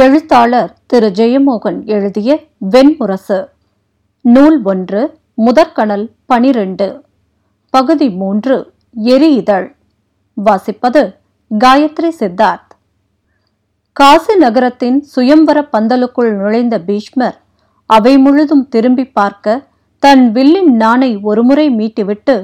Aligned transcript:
எழுத்தாளர் 0.00 0.72
திரு. 0.86 1.08
ஜெயமோகன் 1.18 1.78
எழுதிய 1.94 2.30
வெண்முரசு. 2.70 3.38
நூல் 4.24 4.58
ஒன்று 4.64 5.00
முதற்கணல் 5.34 6.04
பனிரெண்டு. 6.26 6.86
பகுதி 7.74 8.08
மூன்று 8.20 8.56
எரி 9.14 9.30
இதழ் 9.34 9.66
வாசிப்பது 10.36 11.02
காயத்ரி 11.50 12.10
சித்தார்த். 12.20 12.70
காசி 13.96 14.36
நகரத்தின் 14.36 14.98
சுயம்பர 15.14 15.64
பந்தலுக்குள் 15.72 16.30
நுழைந்த 16.42 16.78
பீஷ்மர் 16.78 17.36
அவை 17.86 18.18
முழுதும் 18.18 18.64
திரும்பி 18.68 19.06
பார்க்க 19.18 19.66
தன் 20.02 20.24
வில்லின் 20.32 20.72
நாணை 20.84 21.10
ஒருமுறை 21.22 21.66
மீட்டிவிட்டு 21.80 22.36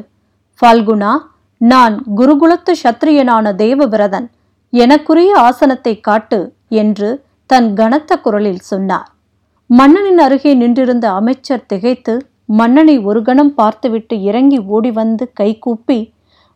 ஃபால்குனா 0.61 1.13
நான் 1.61 1.97
குருகுலத்து 2.17 2.75
சத்திரியனான 2.83 3.55
தேவவிரதன் 3.63 4.29
எனக்குரிய 4.73 5.33
ஆசனத்தை 5.49 6.01
காட்டு 6.01 6.41
என்று 6.83 7.09
தன் 7.51 7.69
கனத்த 7.75 8.17
குரலில் 8.17 8.65
சொன்னார். 8.71 9.07
மன்னனின் 9.67 10.19
அருகே 10.19 10.55
நின்றிருந்த 10.55 11.11
அமைச்சர் 11.11 11.67
திகைத்து 11.67 12.15
மன்னனை 12.45 12.99
ஒரு 12.99 13.23
கணம் 13.23 13.55
பார்த்துவிட்டு 13.55 14.23
இறங்கி 14.23 14.59
ஓடி 14.59 14.91
வந்து 14.91 15.31
கைகூப்பி 15.33 16.13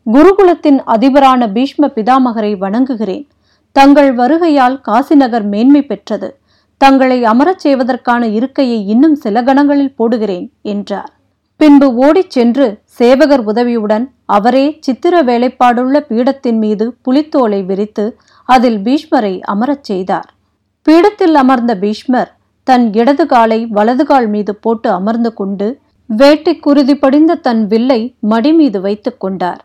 குருகுலத்தின் 0.06 0.80
அதிபரான 0.94 1.46
பீஷ்ம 1.46 1.88
பிதாமகரை 1.96 2.52
வணங்குகிறேன். 2.58 3.24
தங்கள் 3.72 4.10
வருகையால் 4.16 4.76
காசிநகர் 4.88 5.42
மேன்மை 5.42 5.82
பெற்றது. 5.82 6.28
தங்களை 6.76 7.24
அமரச் 7.24 7.58
செய்வதற்கான 7.58 8.22
இருக்கையை 8.26 8.86
இன்னும் 8.86 9.14
சில 9.14 9.42
கணங்களில் 9.42 9.96
போடுகிறேன் 9.98 10.46
என்றார். 10.62 11.10
பின்பு 11.56 11.94
ஓடிச் 11.94 12.30
சென்று 12.30 12.68
சேவகர் 12.84 13.44
உதவியுடன் 13.44 14.06
அவரே 14.26 14.76
சித்திர 14.80 15.22
வேலைப்பாடுள்ள 15.22 15.96
பீடத்தின் 16.08 16.60
மீது 16.66 16.94
புலித்தோலை 17.02 17.62
விரித்து 17.62 18.06
அதில் 18.44 18.78
பீஷ்மரை 18.78 19.34
அமரச் 19.40 19.84
செய்தார். 19.84 20.30
பீடத்தில் 20.86 21.36
அமர்ந்த 21.40 21.72
பீஷ்மர் 21.82 22.30
தன் 22.66 22.86
இடது 23.00 23.24
காலை 23.32 23.58
வலது 23.76 24.04
கால் 24.04 24.26
மீது 24.32 24.52
போட்டு 24.64 24.88
அமர்ந்து 24.90 25.30
கொண்டு 25.40 25.66
வேட்டை 26.10 26.54
குருதி 26.64 26.94
படிந்த 26.94 27.36
தன் 27.46 27.60
வில்லை 27.72 27.98
மடி 28.30 28.50
மீது 28.52 28.78
வைத்துக் 28.80 29.20
கொண்டார். 29.22 29.60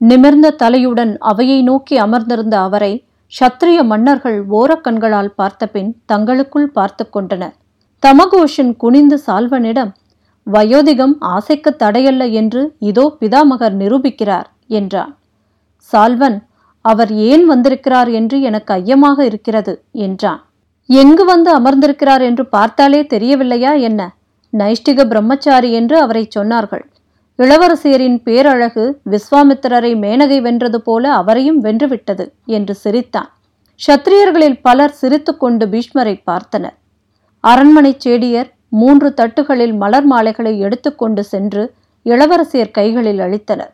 நிமிர்ந்த 0.00 0.48
தலையுடன் 0.62 1.12
அவையை 1.30 1.58
நோக்கி 1.62 1.94
அமர்ந்திருந்த 1.98 2.56
அவரை 2.60 2.90
சத்திரிய 3.32 3.78
மன்னர்கள் 3.82 4.38
ஓரக்கண்களால் 4.58 5.30
பார்த்தபின் 5.40 5.90
தங்களுக்குள் 6.06 6.68
பார்த்து 6.70 7.06
கொண்டனர். 7.10 7.54
தமகோஷன் 8.02 8.72
குனிந்து 8.76 9.18
சால்வனிடம் 9.26 9.92
வயோதிகம் 10.46 11.14
ஆசைக்கு 11.36 11.70
தடையல்ல 11.82 12.26
என்று 12.40 12.62
இதோ 12.90 13.06
பிதாமகர் 13.20 13.76
நிரூபிக்கிறார் 13.82 14.48
என்றான். 14.80 15.14
சால்வன் 15.92 16.38
அவர் 16.84 17.10
ஏன் 17.30 17.46
வந்திருக்கிறார் 17.46 18.12
என்று 18.18 18.36
எனக்கு 18.40 18.72
ஐயமாக 18.72 19.24
இருக்கிறது 19.24 19.72
என்றான். 20.06 20.42
எங்கு 20.88 21.24
வந்து 21.24 21.50
அமர்ந்திருக்கிறார் 21.54 22.22
என்று 22.22 22.46
பார்த்தாலே 22.46 23.00
தெரியவில்லையா 23.02 23.72
என்ன? 23.80 24.00
நைஷ்டிக 24.52 25.04
பிரம்மச்சாரி 25.04 25.72
என்று 25.72 26.00
அவரை 26.00 26.28
சொன்னார்கள். 26.36 26.84
இளவரசியரின் 27.38 28.18
பேரழகு 28.22 28.84
விஸ்வாமித்திரரை 29.10 29.92
மேனகை 30.04 30.40
வென்றது 30.40 30.80
போல 30.80 31.12
அவரையும் 31.12 31.64
வென்றுவிட்டது 31.64 32.24
என்று 32.44 32.74
சிரித்தான். 32.74 33.28
சத்திரியர்களில் 33.88 34.58
பலர் 34.62 34.90
சிரித்துக்கொண்டு 34.90 35.66
பீஷ்மரை 35.66 36.22
பார்த்தனர். 36.30 36.76
அரண்மனை 37.40 37.96
சேடியர் 38.04 38.50
மூன்று 38.68 39.14
தட்டுகளில் 39.16 39.74
மலர் 39.76 40.04
மாலைகளை 40.04 40.58
எடுத்துக்கொண்டு 40.58 41.24
சென்று 41.24 41.74
இளவரசியர் 42.06 42.70
கைகளில் 42.70 43.18
அளித்தனர். 43.18 43.72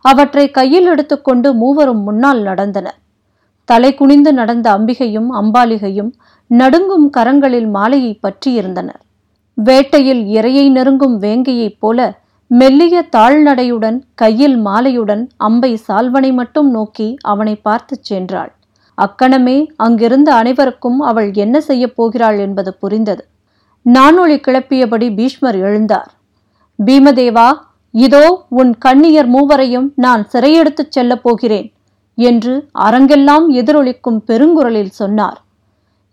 அவற்றை 0.00 0.50
கையில் 0.50 0.86
எடுத்துக்கொண்டு 0.86 1.54
மூவரும் 1.54 2.02
முன்னால் 2.02 2.42
நடந்தனர். 2.42 2.98
தலை 3.68 3.94
குனிந்து 3.94 4.32
நடந்த 4.32 4.78
அம்பிகையும் 4.78 5.28
அம்பாலிகையும் 5.32 6.10
நடுங்கும் 6.46 7.10
கரங்களில் 7.16 7.68
மாலையை 7.70 8.18
பற்றியிருந்தனர். 8.22 9.00
வேட்டையில் 9.54 10.22
இரையை 10.26 10.70
நெருங்கும் 10.70 11.20
வேங்கையைப் 11.22 11.76
போல 11.78 12.18
மெல்லிய 12.46 13.08
தாழ்நடையுடன் 13.16 14.02
கையில் 14.14 14.66
மாலையுடன் 14.66 15.28
அம்பை 15.36 15.80
சால்வனை 15.88 16.32
மட்டும் 16.32 16.70
நோக்கி 16.70 17.16
அவனை 17.22 17.56
பார்த்துச் 17.56 18.12
சென்றாள். 18.12 18.52
அக்கணமே 18.94 19.70
அங்கிருந்த 19.76 20.34
அனைவருக்கும் 20.34 21.00
அவள் 21.00 21.32
என்ன 21.34 21.60
செய்யப் 21.60 21.96
போகிறாள் 21.96 22.38
என்பது 22.38 22.74
புரிந்தது. 22.74 23.24
நானொளி 23.82 24.36
கிளப்பியபடி 24.36 25.14
பீஷ்மர் 25.14 25.56
எழுந்தார். 25.56 26.10
பீமதேவா 26.78 27.48
இதோ 27.90 28.46
உன் 28.48 28.78
கண்ணியர் 28.84 29.26
மூவரையும் 29.26 29.92
நான் 29.96 30.26
சிறையெடுத்துச் 30.32 30.90
செல்லப் 30.90 31.22
போகிறேன். 31.22 31.68
என்று 32.18 32.54
அரங்கெல்லாம் 32.86 33.46
எதிரொலிக்கும் 33.60 34.20
பெருங்குரலில் 34.28 34.94
சொன்னார். 35.00 35.38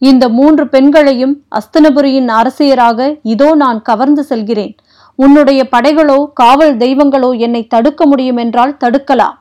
இந்த 0.02 0.24
மூன்று 0.38 0.64
பெண்களையும் 0.74 1.36
அஸ்தனபுரியின் 1.58 2.30
அரசியராக 2.40 3.00
இதோ 3.34 3.50
நான் 3.64 3.80
கவர்ந்து 3.90 4.24
செல்கிறேன். 4.32 4.74
உன்னுடைய 5.20 5.62
படைகளோ 5.74 6.20
காவல் 6.42 6.74
தெய்வங்களோ 6.78 7.30
என்னை 7.46 7.62
தடுக்க 7.74 8.06
முடியும் 8.12 8.40
என்றால் 8.44 8.78
தடுக்கலாம் 8.84 9.38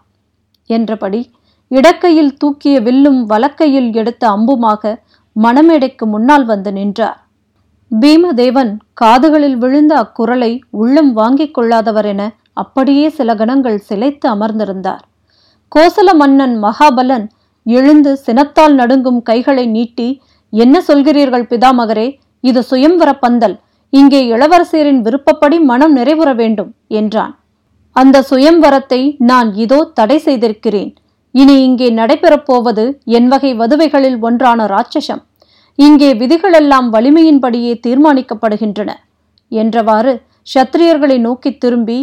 என்றபடி 0.70 1.20
இடக்கையில் 1.70 2.32
தூக்கிய 2.40 2.76
வில்லும் 2.86 3.20
வலக்கையில் 3.32 3.90
எடுத்த 4.00 4.22
அம்புமாக 4.36 4.92
மணமேடைக்கு 5.36 6.04
முன்னால் 6.14 6.44
வந்து 6.44 6.70
நின்றார். 6.78 7.18
பீமதேவன் 7.90 8.72
காதுகளில் 9.00 9.56
விழுந்த 9.62 9.92
அக்குரலை 10.02 10.52
உள்ளம் 10.82 11.12
வாங்கிக் 11.20 11.54
கொள்ளாதவர் 11.56 12.08
என 12.12 12.22
அப்படியே 12.62 13.06
சில 13.18 13.34
கணங்கள் 13.40 13.78
சிலைத்து 13.88 14.26
அமர்ந்திருந்தார். 14.34 15.02
கோசல 15.74 16.10
மன்னன் 16.14 16.54
மகாபலன் 16.64 17.26
எழுந்து 17.66 18.12
சினத்தால் 18.16 18.74
நடுங்கும் 18.74 19.20
கைகளை 19.22 19.64
நீட்டி 19.66 20.08
என்ன 20.52 20.76
சொல்கிறீர்கள் 20.88 21.46
பிதாமகரே? 21.50 22.08
இது 22.44 22.60
சுயம்வர 22.70 23.10
பந்தல். 23.24 23.54
இங்கே 23.92 24.20
இளவரசியரின் 24.34 25.00
விருப்பப்படி 25.06 25.56
மனம் 25.70 25.94
நிறைவுற 25.96 26.30
வேண்டும் 26.34 26.70
என்றான். 27.00 27.32
அந்த 27.96 28.16
சுயம்வரத்தை 28.30 29.00
நான் 29.30 29.48
இதோ 29.54 29.78
தடை 29.94 30.18
செய்திருக்கிறேன். 30.18 30.90
இனி 31.34 31.56
இங்கே 31.68 31.88
நடைபெறப் 31.90 32.46
போவது 32.46 32.84
என் 33.18 33.28
வகை 33.28 33.52
வதுவைகளில் 33.60 34.18
ஒன்றான 34.20 34.66
ராட்சசம். 34.66 35.22
இங்கே 35.78 36.10
விதிகளெல்லாம் 36.22 36.88
வலிமையின்படியே 36.94 37.72
தீர்மானிக்கப்படுகின்றன 37.86 38.90
என்றவாறு 39.52 40.12
சத்திரியர்களை 40.54 41.16
நோக்கி 41.26 41.50
திரும்பி 41.64 41.98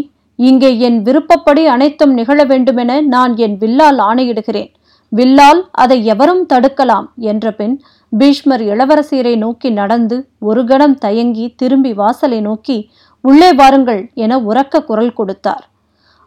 இங்கே 0.48 0.70
என் 0.88 1.00
விருப்பப்படி 1.08 1.64
அனைத்தும் 1.76 2.14
நிகழ 2.20 2.40
வேண்டுமென 2.52 2.92
நான் 3.14 3.34
என் 3.46 3.56
வில்லால் 3.64 4.00
ஆணையிடுகிறேன். 4.10 4.70
வில்லால் 5.12 5.62
அதை 5.84 5.98
எவரும் 6.14 6.44
தடுக்கலாம் 6.52 7.08
என்ற 7.32 7.52
பின் 7.60 7.76
பீஷ்மர் 8.12 8.64
இளவரசியரை 8.72 9.34
நோக்கி 9.44 9.70
நடந்து 9.80 10.18
ஒரு 10.50 10.62
கணம் 10.70 10.96
தயங்கி 11.06 11.46
திரும்பி 11.62 11.92
வாசலை 12.02 12.40
நோக்கி 12.48 12.78
உள்ளே 13.24 13.50
வாருங்கள் 13.54 14.02
என 14.24 14.34
உரக்க 14.50 14.82
குரல் 14.90 15.16
கொடுத்தார். 15.20 15.64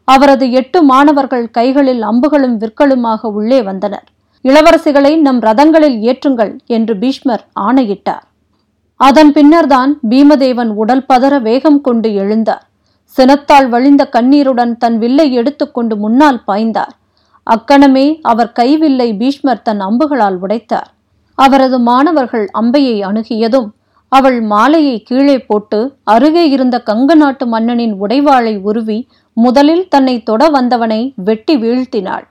அவரது 0.08 0.46
எட்டு 0.60 0.78
மாணவர்கள் 0.90 1.46
கைகளில் 1.58 2.02
அம்புகளும் 2.02 2.56
விற்களுமாக 2.62 3.30
உள்ளே 3.38 3.60
வந்தனர். 3.68 4.06
இளவரசிகளை 4.44 5.12
நம் 5.26 5.40
ரதங்களில் 5.48 5.98
ஏற்றுங்கள் 6.10 6.52
என்று 6.76 6.96
பீஷ்மர் 7.02 7.44
ஆணையிட்டார். 7.66 8.24
அதன் 9.00 9.32
பின்னர்தான் 9.32 9.92
பீமதேவன் 10.10 10.72
உடல் 10.82 11.04
பதற 11.12 11.34
வேகம் 11.48 11.80
கொண்டு 11.80 12.08
எழுந்தார். 12.22 12.64
சினத்தால் 13.16 13.68
வழிந்த 13.68 14.02
கண்ணீருடன் 14.06 14.72
தன் 14.76 14.98
வில்லை 14.98 15.26
எடுத்துக்கொண்டு 15.32 15.96
முன்னால் 15.96 16.40
பாய்ந்தார். 16.46 16.94
அக்கணமே 17.42 18.06
அவர் 18.22 18.50
கைவில்லை 18.52 19.08
பீஷ்மர் 19.14 19.62
தன் 19.62 19.80
அம்புகளால் 19.80 20.38
உடைத்தார். 20.44 20.90
அவரது 21.34 21.78
மாணவர்கள் 21.78 22.46
அம்பையை 22.60 22.96
அணுகியதும் 23.08 23.68
அவள் 24.08 24.40
மாலையை 24.40 24.96
கீழே 25.02 25.36
போட்டு 25.40 25.78
அருகே 26.04 26.44
இருந்த 26.48 26.76
கங்க 26.90 27.14
நாட்டு 27.14 27.44
மன்னனின் 27.46 27.94
உடைவாளை 28.00 28.54
உருவி 28.60 28.98
முதலில் 29.36 29.84
தன்னை 29.88 30.22
தொட 30.22 30.48
வந்தவனை 30.48 31.00
வெட்டி 31.28 31.54
வீழ்த்தினாள். 31.56 32.26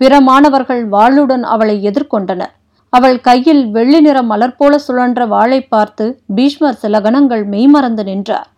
பிற 0.00 0.12
மாணவர்கள் 0.20 0.82
வாளுடன் 0.88 1.44
அவளை 1.54 1.76
எதிர்கொண்டனர். 1.90 2.52
அவள் 2.92 3.18
கையில் 3.20 3.62
வெள்ளி 3.70 4.00
நிற 4.00 4.18
மலர் 4.22 4.56
போல 4.56 4.74
சுழன்ற 4.86 5.20
வாளை 5.28 5.60
பார்த்து 5.60 6.04
பீஷ்மர் 6.34 6.80
சில 6.82 7.00
கணங்கள் 7.00 7.44
மெய்மறந்து 7.44 8.04
நின்றார். 8.04 8.48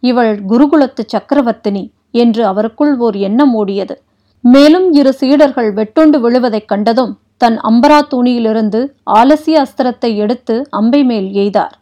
இவள் 0.00 0.40
குருகுலத்து 0.48 1.04
சக்கரவர்த்தினி 1.06 1.90
என்று 2.10 2.46
அவருக்குள் 2.46 2.96
ஓர் 2.96 3.16
எண்ணம் 3.16 3.66
ஓடியது. 3.66 3.94
மேலும் 4.40 4.92
இரு 4.92 5.12
சீடர்கள் 5.12 5.74
வெட்டுண்டு 5.74 6.20
விழுவதைக் 6.20 6.68
கண்டதும் 6.68 7.18
தன் 7.36 7.58
அம்பரா 7.58 7.98
தூணியிலிருந்து 8.10 8.86
ஆலசிய 9.10 9.62
அஸ்திரத்தை 9.62 10.16
எடுத்து 10.16 10.66
அம்பை 10.70 11.04
மேல் 11.04 11.26
எய்தார். 11.26 11.74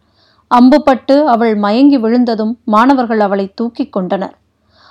அம்புப்பட்டு 0.51 1.25
அவள் 1.25 1.57
மயங்கி 1.57 1.99
விழுந்ததும் 1.99 2.59
மாணவர்கள் 2.65 3.21
அவளை 3.21 3.53
தூக்கிக் 3.55 3.93
கொண்டனர். 3.93 4.35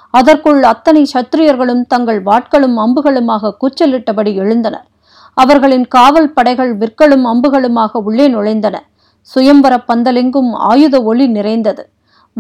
அதற்குள் 0.10 0.64
அத்தனை 0.64 1.08
சத்திரியர்களும் 1.14 1.84
தங்கள் 1.88 2.24
வாட்களும் 2.24 2.78
அம்புகளுமாக 2.78 3.54
கூச்சலிட்டபடி 3.62 4.34
எழுந்தனர். 4.40 4.86
அவர்களின் 5.34 5.88
காவல் 5.88 6.34
படைகள் 6.34 6.78
விற்களும் 6.78 7.26
அம்புகளுமாக 7.26 7.92
உள்ளே 7.92 8.28
நுழைந்தன. 8.28 8.84
சுயம்பர 9.22 9.84
பந்தலெங்கும் 9.88 10.52
ஆயுத 10.54 11.04
ஒளி 11.04 11.28
நிறைந்தது. 11.28 11.90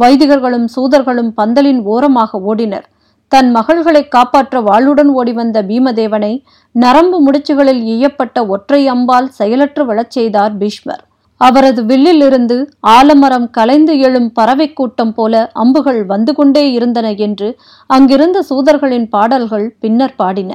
வைதிகர்களும் 0.01 0.67
சூதர்களும் 0.75 1.31
பந்தலின் 1.41 1.81
ஓரமாக 1.83 2.39
ஓடினர். 2.51 2.85
தன் 3.31 3.49
மகள்களை 3.55 4.01
காப்பாற்ற 4.07 4.61
வாளுடன் 4.61 5.11
ஓடிவந்த 5.19 5.57
பீமதேவனை 5.69 6.33
நரம்பு 6.75 7.17
முடிச்சுகளில் 7.25 7.81
ஈயப்பட்ட 7.93 8.47
ஒற்றை 8.47 8.81
அம்பால் 8.89 9.29
செயலற்று 9.39 9.83
விழச் 9.85 10.15
செய்தார் 10.17 10.53
பீஷ்மர். 10.57 11.03
அவரது 11.41 11.81
வில்லிலிருந்து 11.83 12.57
ஆலமரம் 12.79 13.47
கலைந்து 13.49 13.93
எழும் 13.99 14.31
பறவை 14.31 14.67
கூட்டம் 14.73 15.13
போல 15.13 15.51
அம்புகள் 15.53 16.01
வந்து 16.05 16.33
கொண்டே 16.33 16.71
இருந்தன 16.71 17.07
என்று 17.25 17.49
அங்கிருந்த 17.89 18.41
சூதர்களின் 18.49 19.07
பாடல்கள் 19.09 19.65
பின்னர் 19.79 20.15
பாடின. 20.15 20.51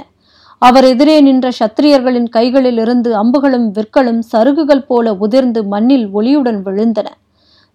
அவர் 0.62 0.84
எதிரே 0.84 1.16
நின்ற 1.20 1.48
சத்திரியர்களின் 1.58 2.28
கைகளிலிருந்து 2.36 3.10
அம்புகளும் 3.22 3.68
விற்களும் 3.70 4.22
சருகுகள் 4.32 4.86
போல 4.86 5.14
உதிர்ந்து 5.14 5.60
மண்ணில் 5.64 6.06
ஒளியுடன் 6.14 6.60
விழுந்தன. 6.66 7.08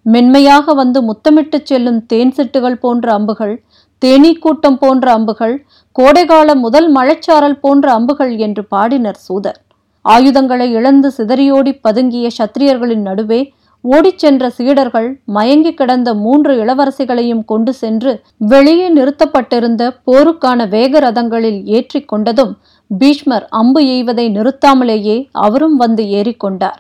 மென்மையாக 0.06 0.74
வந்து 0.74 1.00
முத்தமிட்டுச் 1.02 1.66
செல்லும் 1.66 2.06
தேன் 2.06 2.34
சிட்டுகள் 2.38 2.74
போன்ற 2.74 3.14
அம்புகள் 3.14 3.64
தேனீக்கூட்டம் 4.02 4.78
போன்ற 4.78 5.12
அம்புகள் 5.12 5.56
கோடைகால 5.92 6.56
முதல் 6.56 6.96
மழைச்சாரல் 6.96 7.60
போன்ற 7.62 7.94
அம்புகள் 7.94 8.38
என்று 8.38 8.64
பாடினர் 8.64 9.18
சூதர். 9.18 9.60
ஆயுதங்களை 10.06 10.72
இழந்து 10.72 11.12
சிதறியோடி 11.18 11.80
பதுங்கிய 11.82 12.28
சத்திரியர்களின் 12.38 13.02
நடுவே 13.02 13.42
ஓடிச் 13.84 14.18
சென்ற 14.18 14.50
சீடர்கள் 14.50 15.08
மயங்கி 15.26 15.74
கிடந்த 15.74 16.14
மூன்று 16.14 16.66
இளவரசிகளையும் 16.66 17.46
கொண்டு 17.46 17.74
சென்று 17.74 18.12
வெளியே 18.38 18.90
நிறுத்தப்பட்டிருந்த 18.90 19.92
போருக்கான 20.06 20.70
வேக 20.70 21.00
ரதங்களில் 21.00 21.64
ஏற்றி 21.66 22.06
கொண்டதும் 22.12 22.54
பீஷ்மர் 22.90 23.46
அம்பு 23.50 23.82
எய்வதை 23.82 24.26
நிறுத்தாமலேயே 24.30 25.18
அவரும் 25.32 25.76
வந்து 25.76 26.04
ஏறிக்கொண்டார் 26.04 26.80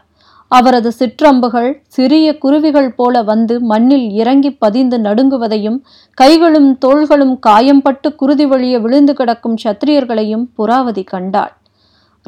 அவரது 0.51 0.91
சிற்றம்புகள் 0.99 1.69
சிறிய 1.87 2.37
குருவிகள் 2.37 2.89
போல 2.95 3.21
வந்து 3.21 3.55
மண்ணில் 3.61 4.07
இறங்கி 4.11 4.51
பதிந்து 4.51 4.97
நடுங்குவதையும் 4.97 5.79
கைகளும் 6.17 6.77
தோள்களும் 6.85 7.35
காயம்பட்டு 7.47 8.15
குருதி 8.15 8.45
வழிய 8.45 8.79
விழுந்து 8.79 9.13
கிடக்கும் 9.13 9.57
சத்திரியர்களையும் 9.63 10.45
புறாவதி 10.57 11.03
கண்டாள். 11.03 11.53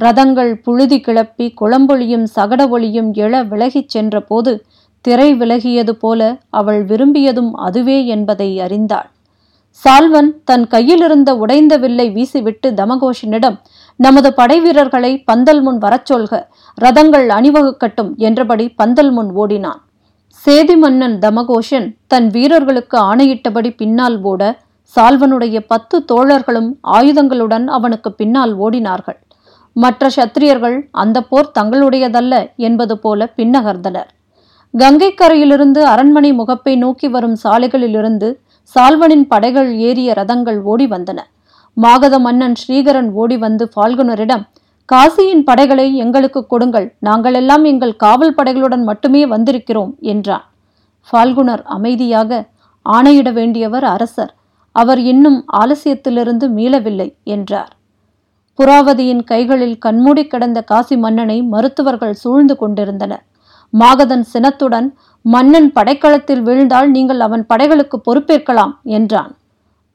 ரதங்கள் 0.02 0.54
புழுதி 0.62 1.00
கிளப்பி 1.00 1.54
குளம்பொழியும் 1.62 2.26
சகட 2.36 2.70
ஒளியும் 2.70 3.14
எழ 3.14 3.44
விலகிச் 3.44 3.90
சென்றபோது 3.90 4.54
திரை 5.02 5.34
விலகியது 5.34 5.90
போல 5.90 6.22
அவள் 6.50 6.86
விரும்பியதும் 6.86 7.52
அதுவே 7.54 8.06
என்பதை 8.06 8.60
அறிந்தாள். 8.60 9.10
சால்வன் 9.70 10.32
தன் 10.44 10.68
கையிலிருந்த 10.68 11.30
உடைந்த 11.36 11.78
வில்லை 11.78 12.08
வீசிவிட்டு 12.10 12.68
தமகோஷனிடம் 12.72 13.58
நமது 14.00 14.30
படை 14.34 14.56
வீரர்களை 14.60 15.10
பந்தல் 15.30 15.62
முன் 15.62 15.78
வரச் 15.78 16.10
சொல்க 16.10 16.34
ரதங்கள் 16.78 17.28
அணிவகுக்கட்டும் 17.36 18.10
என்றபடி 18.18 18.66
பந்தல் 18.80 19.12
முன் 19.12 19.30
ஓடினான். 19.42 19.80
சேதி 20.46 20.76
மன்னன் 20.76 21.16
தமகோஷன் 21.20 21.88
தன் 22.08 22.28
வீரர்களுக்கு 22.28 22.98
ஆணையிட்டபடி 23.12 23.70
பின்னால் 23.78 24.18
ஓட 24.32 24.42
சால்வனுடைய 24.96 25.58
பத்து 25.68 25.98
தோழர்களும் 26.12 26.70
ஆயுதங்களுடன் 26.98 27.66
அவனுக்கு 27.78 28.10
பின்னால் 28.14 28.54
ஓடினார்கள். 28.58 29.20
மற்ற 29.76 30.10
சத்திரியர்கள் 30.16 30.78
அந்த 31.04 31.18
போர் 31.22 31.54
தங்களுடையதல்ல 31.60 32.34
என்பது 32.68 32.98
போல 32.98 33.30
பின்னகர்ந்தனர். 33.38 34.10
கங்கைக்கரையிலிருந்து 34.74 35.82
அரண்மனை 35.94 36.32
முகப்பை 36.34 36.76
நோக்கி 36.76 37.08
வரும் 37.08 37.38
சாலைகளிலிருந்து 37.44 38.30
சால்வனின் 38.76 39.26
படைகள் 39.32 39.72
ஏறிய 39.88 40.14
ரதங்கள் 40.18 40.60
ஓடி 40.72 40.88
வந்தன. 40.88 41.20
மாகத 41.78 42.16
மன்னன் 42.26 42.58
ஸ்ரீகரன் 42.62 43.10
ஓடி 43.22 43.38
வந்து 43.38 43.66
ஃபால்குனரிடம் 43.74 44.44
காசியின் 44.90 45.44
படைகளை 45.44 45.86
எங்களுக்கு 45.96 46.42
கொடுங்கள். 46.48 46.88
நாங்கள் 47.00 47.34
எல்லாம் 47.34 47.64
எங்கள் 47.64 47.94
காவல் 48.04 48.36
படைகளுடன் 48.38 48.84
மட்டுமே 48.84 49.22
வந்திருக்கிறோம் 49.26 49.94
என்றான். 50.14 50.46
ஃபால்குனர் 51.08 51.64
அமைதியாக 51.76 52.40
ஆணையிட 52.86 53.30
வேண்டியவர் 53.34 53.86
அரசர். 53.94 54.34
அவர் 54.76 55.02
இன்னும் 55.12 55.40
ஆலசியத்திலிருந்து 55.62 56.46
மீளவில்லை 56.58 57.10
என்றார். 57.36 57.72
புறாவதியின் 58.60 59.24
கைகளில் 59.24 59.78
கண்மூடி 59.78 60.24
கிடந்த 60.28 60.60
காசி 60.62 60.96
மன்னனை 60.98 61.38
மருத்துவர்கள் 61.54 62.16
சூழ்ந்து 62.24 62.56
கொண்டிருந்தனர். 62.58 63.24
மாகதன் 63.74 64.26
சினத்துடன் 64.34 64.88
மன்னன் 65.26 65.70
படைக்களத்தில் 65.78 66.44
வீழ்ந்தால் 66.48 66.90
நீங்கள் 66.92 67.20
அவன் 67.20 67.44
படைகளுக்கு 67.52 67.98
பொறுப்பேற்கலாம் 68.08 68.74
என்றான். 68.98 69.32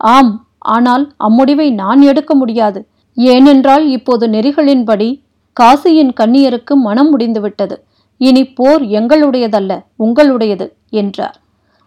ஆம் 0.01 0.33
ஆனால் 0.61 1.13
அம்முடிவை 1.29 1.73
நான் 1.73 2.03
எடுக்க 2.03 2.35
முடியாது. 2.35 2.87
ஏனென்றால் 3.15 3.89
இப்போது 3.89 4.29
நெறிகளின்படி 4.29 5.23
காசியின் 5.61 6.13
கண்ணியருக்கு 6.21 6.75
மனம் 6.75 7.09
முடிந்துவிட்டது. 7.09 7.85
இனி 8.17 8.45
போர் 8.45 8.83
எங்களுடையதல்ல 8.83 9.85
உங்களுடையது 10.05 10.73
என்றார். 10.91 11.41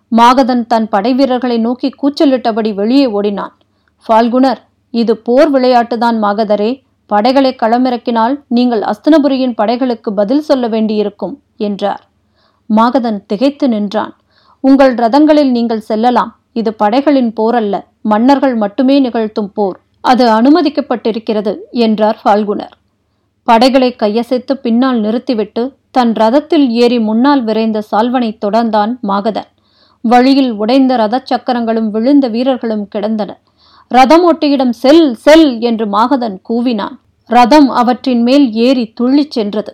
மாகதன் 0.08 0.68
தன் 0.68 0.88
படைவீரர்களை 0.92 1.60
நோக்கி 1.60 1.90
கூச்சலிட்டபடி 2.02 2.74
வெளியே 2.74 3.06
ஓடினான். 3.06 3.54
ஃபால்குனர் 4.06 4.58
இது 4.90 5.18
போர் 5.18 5.52
விளையாட்டுதான் 5.52 6.18
மாகதரே. 6.24 6.82
படைகளை 7.06 7.56
களமிறக்கினால் 7.62 8.42
நீங்கள் 8.48 8.82
அஸ்தனபுரியின் 8.82 9.56
படைகளுக்கு 9.62 10.10
பதில் 10.16 10.42
சொல்ல 10.42 10.68
வேண்டியிருக்கும் 10.68 11.42
என்றார். 11.58 12.08
மாகதன் 12.66 13.26
திகைத்து 13.26 13.70
நின்றான். 13.70 14.14
உங்கள் 14.60 14.94
ரதங்களில் 14.94 15.52
நீங்கள் 15.52 15.80
செல்லலாம். 15.80 16.40
இது 16.54 16.74
படைகளின் 16.74 17.34
போரல்ல. 17.42 17.76
மன்னர்கள் 18.06 18.56
மட்டுமே 18.56 18.96
நிகழ்த்தும் 19.00 19.52
போர் 19.54 19.78
அது 20.02 20.26
அனுமதிக்கப்பட்டிருக்கிறது 20.30 21.54
என்றார் 21.86 22.18
ஃபால்குனர். 22.22 22.74
படைகளை 23.48 23.90
கையசைத்து 24.00 24.54
பின்னால் 24.66 25.00
நிறுத்திவிட்டு 25.00 25.64
தன் 25.92 26.12
ரதத்தில் 26.14 26.68
ஏறி 26.84 27.00
முன்னால் 27.00 27.44
விரைந்த 27.44 27.80
சால்வனை 27.92 28.30
தொடர்ந்தான் 28.46 28.94
மாகதன். 29.02 29.50
வழியில் 30.02 30.52
உடைந்த 30.52 30.96
ரதச் 30.98 31.30
சக்கரங்களும் 31.32 31.90
விழுந்த 31.92 32.28
வீரர்களும் 32.28 32.86
கிடந்தனர் 32.96 33.42
ரதம் 33.92 34.24
ஒட்டியிடம் 34.24 34.74
செல் 34.84 35.16
செல் 35.16 35.48
என்று 35.60 35.86
மாகதன் 35.88 36.38
கூவினான். 36.50 36.96
ரதம் 37.30 37.70
அவற்றின் 37.82 38.22
மேல் 38.22 38.46
ஏறி 38.68 38.86
துள்ளிச் 39.02 39.36
சென்றது. 39.38 39.72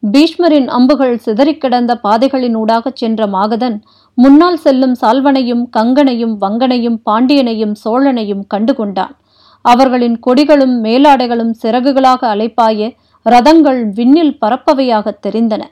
பீஷ்மரின் 0.00 0.68
அம்புகள் 0.68 1.18
சிதறிக் 1.18 1.60
கிடந்த 1.60 2.00
பாதைகளினூடாகச் 2.04 2.94
சென்ற 2.94 3.26
மாகதன் 3.26 3.82
முன்னால் 4.14 4.56
செல்லும் 4.56 4.96
சால்வனையும் 5.00 5.68
கங்கனையும் 5.76 6.36
வங்கனையும் 6.40 7.00
பாண்டியனையும் 7.10 7.74
சோழனையும் 7.84 8.40
கண்டுகொண்டான். 8.54 9.10
அவர்களின் 9.62 10.20
கொடிகளும் 10.26 10.84
மேலாடைகளும் 10.84 11.54
சிறகுகளாக 11.62 12.34
அலைப்பாய 12.34 12.96
ரதங்கள் 13.30 13.84
விண்ணில் 13.94 14.36
பரப்பவையாகத் 14.40 15.20
தெரிந்தன. 15.26 15.62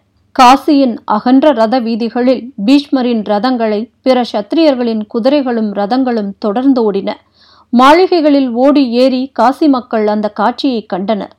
காசியின் 0.42 0.96
அகன்ற 1.04 1.50
ரத 1.50 1.78
வீதிகளில் 1.78 2.52
பீஷ்மரின் 2.64 3.22
ரதங்களை 3.22 3.90
பிற 4.02 4.24
சத்திரியர்களின் 4.32 5.06
குதிரைகளும் 5.06 5.74
ரதங்களும் 5.74 6.32
தொடர்ந்து 6.38 6.92
ஓடின 6.92 7.14
மாளிகைகளில் 7.70 8.50
ஓடி 8.50 8.90
ஏறி 8.90 9.30
காசி 9.32 9.68
மக்கள் 9.68 10.06
அந்த 10.06 10.28
காட்சியை 10.28 10.86
கண்டனர். 10.86 11.36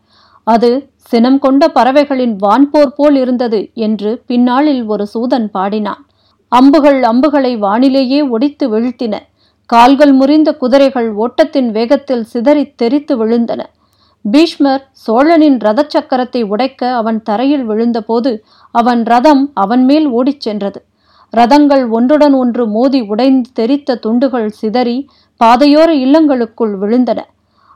அது 0.54 0.70
சினம் 1.10 1.40
கொண்ட 1.40 1.64
பறவைகளின் 1.68 2.36
வான்போர் 2.44 2.94
போல் 2.96 3.16
இருந்தது 3.16 3.60
என்று 3.88 4.12
பின்னாளில் 4.28 4.84
ஒரு 4.86 5.06
சூதன் 5.14 5.48
பாடினான். 5.56 6.02
அம்புகள் 6.52 7.00
அம்புகளை 7.04 7.52
வானிலேயே 7.66 8.20
ஒடித்து 8.30 8.66
வீழ்த்தின. 8.74 9.16
கால்கள் 9.70 10.14
முறிந்த 10.14 10.50
குதிரைகள் 10.54 11.10
ஓட்டத்தின் 11.16 11.70
வேகத்தில் 11.72 12.24
சிதறி 12.24 12.64
தெரித்து 12.82 13.14
விழுந்தன. 13.20 13.62
பீஷ்மர் 14.26 14.84
சோழனின் 15.06 15.58
ரதச் 15.66 15.94
சக்கரத்தை 15.96 16.42
உடைக்க 16.54 16.90
அவன் 17.02 17.20
தரையில் 17.24 17.66
விழுந்தபோது 17.70 18.32
அவன் 18.76 19.02
ரதம் 19.04 19.44
அவன் 19.54 19.84
மேல் 19.86 20.08
ஓடிச் 20.18 20.46
சென்றது. 20.46 20.80
ரதங்கள் 21.34 21.84
ஒன்றுடன் 21.90 22.36
ஒன்று 22.42 22.64
மோதி 22.68 23.02
உடைந்து 23.12 23.50
தெரித்த 23.54 24.00
துண்டுகள் 24.06 24.50
சிதறி 24.60 24.98
பாதையோர 25.42 25.90
இல்லங்களுக்குள் 26.06 26.74
விழுந்தன. 26.82 27.20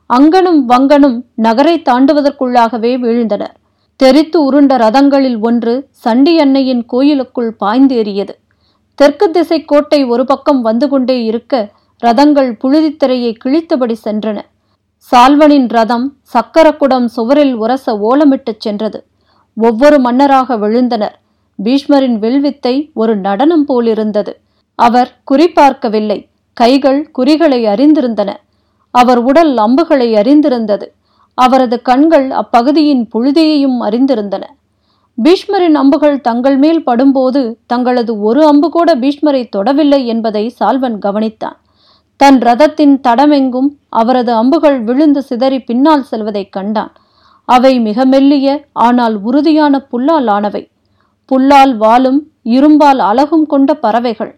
அங்கனும் 0.10 0.62
வங்கனும் 0.68 1.22
நகரை 1.36 1.82
தாண்டுவதற்குள்ளாகவே 1.86 2.92
வீழ்ந்தனர். 3.04 3.54
தெரித்து 3.96 4.38
உருண்ட 4.44 4.78
ரதங்களில் 4.78 5.40
ஒன்று 5.40 5.88
சண்டி 5.90 6.40
அன்னையின் 6.40 6.86
கோயிலுக்குள் 6.86 7.56
பாய்ந்தேறியது. 7.60 8.34
தெற்கு 8.96 9.32
திசை 9.32 9.66
கோட்டை 9.66 10.04
ஒரு 10.04 10.26
பக்கம் 10.26 10.62
வந்து 10.62 10.90
கொண்டே 10.90 11.24
இருக்க 11.24 11.72
ரதங்கள் 12.04 12.52
புழுதித்திரையை 12.64 13.32
கிழித்தபடி 13.46 13.96
சென்றன. 14.06 14.40
சால்வனின் 15.12 15.68
ரதம் 15.68 16.18
சக்கரக்குடம் 16.34 17.06
சுவரில் 17.06 17.56
உரச 17.62 17.86
ஓலமிட்டுச் 17.86 18.60
சென்றது. 18.60 19.06
ஒவ்வொரு 19.54 20.00
மன்னராக 20.00 20.58
விழுந்தனர். 20.58 21.16
பீஷ்மரின் 21.64 22.20
வில்வித்தை 22.20 22.92
ஒரு 22.94 23.16
நடனம் 23.16 23.66
போலிருந்தது. 23.66 24.40
அவர் 24.76 25.18
குறிப்பார்க்கவில்லை 25.32 26.28
கைகள் 26.54 27.12
குறிகளை 27.12 27.66
அறிந்திருந்தன. 27.66 28.32
அவர் 28.94 29.18
உடல் 29.18 29.58
அம்புகளை 29.58 30.14
அறிந்திருந்தது. 30.14 30.88
அவரது 31.38 31.82
கண்கள் 31.82 32.28
அப்பகுதியின் 32.30 33.04
புழுதியையும் 33.14 33.78
அறிந்திருந்தன. 33.82 34.44
பீஷ்மரின் 35.24 35.76
அம்புகள் 35.76 36.22
தங்கள் 36.22 36.58
மேல் 36.58 36.84
படும்போது 36.86 37.42
தங்களது 37.66 38.22
ஒரு 38.22 38.42
அம்பு 38.46 38.70
கூட 38.70 38.96
பீஷ்மரை 38.96 39.50
தொடவில்லை 39.58 40.06
என்பதை 40.06 40.44
சால்வன் 40.60 40.98
கவனித்தான். 41.06 41.58
தன் 42.16 42.40
ரதத்தின் 42.40 43.00
தடமெங்கும் 43.08 43.70
அவரது 43.90 44.34
அம்புகள் 44.34 44.82
விழுந்து 44.82 45.22
சிதறி 45.22 45.60
பின்னால் 45.60 46.04
செல்வதைக் 46.04 46.52
கண்டான். 46.52 46.92
அவை 47.50 47.80
மிக 47.80 48.06
மெல்லிய 48.06 48.66
ஆனால் 48.74 49.22
உறுதியான 49.22 49.82
புல்லால் 49.92 50.30
ஆனவை. 50.30 50.64
புல்லால் 51.32 51.74
வாலும் 51.78 52.20
இரும்பால் 52.44 53.02
அழகும் 53.10 53.46
கொண்ட 53.46 53.74
பறவைகள். 53.74 54.34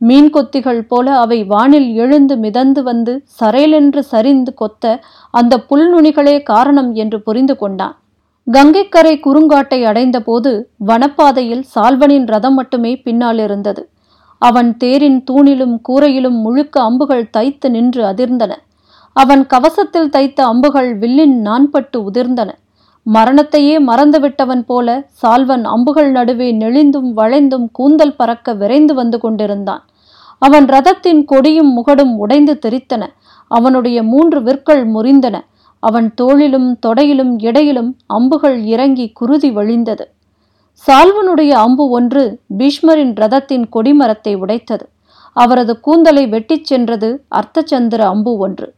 மீன் 0.00 0.30
கொத்திகள் 0.30 0.80
போல 0.80 1.18
அவை 1.18 1.44
வானில் 1.44 1.94
எழுந்து 1.94 2.36
மிதந்து 2.36 2.82
வந்து 2.82 3.24
சரையலென்று 3.40 3.98
சரிந்து 3.98 4.54
கொத்த 4.60 5.00
அந்த 5.30 5.64
புல்நுனிகளே 5.70 6.42
காரணம் 6.42 6.94
என்று 6.94 7.22
புரிந்து 7.22 7.56
கொண்டான். 7.56 7.96
கங்கைக்கரை 8.52 9.14
குறுங்காட்டை 9.20 9.80
அடைந்தபோது 9.84 10.70
வனப்பாதையில் 10.86 11.64
சால்வனின் 11.74 12.26
ரதம் 12.26 12.54
மட்டுமே 12.54 12.96
பின்னால் 12.96 13.38
இருந்தது. 13.38 13.88
அவன் 14.38 14.76
தேரின் 14.76 15.24
தூணிலும் 15.30 15.76
கூரையிலும் 15.88 16.38
முழுக்க 16.40 16.80
அம்புகள் 16.80 17.30
தைத்து 17.36 17.70
நின்று 17.70 18.04
அதிர்ந்தன. 18.04 18.52
அவன் 19.12 19.46
கவசத்தில் 19.46 20.08
தைத்த 20.08 20.46
அம்புகள் 20.46 20.98
வில்லின் 20.98 21.36
நான்பட்டு 21.40 22.10
உதிர்ந்தன. 22.10 22.50
மரணத்தையே 23.12 23.76
மறந்துவிட்டவன் 23.80 24.60
போல 24.60 25.08
சால்வன் 25.22 25.64
அம்புகள் 25.64 26.10
நடுவே 26.10 26.56
நெளிந்தும் 26.56 27.10
வளைந்தும் 27.16 27.68
கூந்தல் 27.72 28.16
பறக்க 28.16 28.52
விரைந்து 28.52 28.94
வந்து 28.94 29.20
கொண்டிருந்தான். 29.20 29.84
அவன் 30.38 30.64
ரதத்தின் 30.64 31.24
கொடியும் 31.24 31.72
முகடும் 31.72 32.18
உடைந்து 32.18 32.58
தெரித்தன. 32.66 33.06
அவனுடைய 33.48 34.02
மூன்று 34.02 34.42
விற்கள் 34.42 34.88
முறிந்தன. 34.90 35.40
அவன் 35.80 36.14
தோளிலும் 36.14 36.78
தொடையிலும் 36.86 37.34
இடையிலும் 37.38 37.96
அம்புகள் 38.06 38.64
இறங்கி 38.64 39.10
குருதி 39.14 39.50
வழிந்தது. 39.50 40.04
சால்வனுடைய 40.86 41.50
அம்பு 41.50 41.90
ஒன்று 41.90 42.40
பீஷ்மரின் 42.58 43.14
ரதத்தின் 43.14 43.68
கொடிமரத்தை 43.72 44.34
உடைத்தது. 44.34 44.88
அவரது 45.32 45.80
கூந்தலை 45.80 46.26
வெட்டிச் 46.26 46.64
சென்றது 46.64 47.24
அர்த்தச்சந்திர 47.34 47.98
அம்பு 47.98 48.36
ஒன்று. 48.36 48.72